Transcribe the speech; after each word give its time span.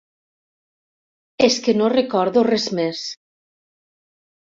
És 1.47 1.57
que 1.67 1.75
no 1.81 1.89
recordo 1.93 2.43
res 2.47 2.65
més! 2.79 3.03